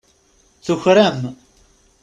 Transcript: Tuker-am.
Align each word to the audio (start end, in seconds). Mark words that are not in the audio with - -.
Tuker-am. 0.65 1.21